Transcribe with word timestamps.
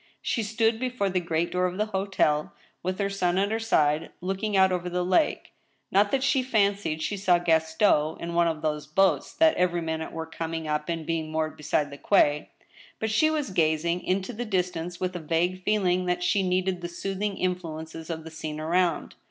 She 0.23 0.41
stood 0.41 0.79
before 0.79 1.11
the 1.11 1.19
great 1.19 1.51
door 1.51 1.67
of 1.67 1.77
the 1.77 1.85
hotel, 1.85 2.53
with 2.81 2.97
her 2.97 3.07
son 3.07 3.37
at 3.37 3.51
her 3.51 3.59
side, 3.59 4.09
look 4.19 4.41
ing 4.41 4.57
out 4.57 4.71
over 4.71 4.89
the 4.89 5.05
lake, 5.05 5.51
not 5.91 6.09
that 6.09 6.23
she 6.23 6.41
fancied 6.41 7.03
she 7.03 7.15
saw 7.15 7.37
Gaston 7.37 8.17
in 8.19 8.33
one 8.33 8.47
of 8.47 8.63
those 8.63 8.87
boats 8.87 9.31
that 9.35 9.55
every 9.57 9.79
minute 9.79 10.11
were 10.11 10.25
coming 10.25 10.67
up 10.67 10.89
and 10.89 11.05
being 11.05 11.31
moored, 11.31 11.55
beside 11.55 11.91
the 11.91 11.99
quay, 11.99 12.49
but 12.97 13.11
she 13.11 13.29
was 13.29 13.51
gazing 13.51 14.01
into 14.01 14.33
the 14.33 14.43
distance, 14.43 14.99
with 14.99 15.15
a 15.15 15.19
vague 15.19 15.63
feeling 15.63 16.05
that 16.07 16.23
she 16.23 16.41
needed 16.41 16.81
the 16.81 16.89
soothing 16.89 17.37
influences 17.37 18.09
of 18.09 18.23
the 18.23 18.31
scene 18.31 18.59
around. 18.59 19.13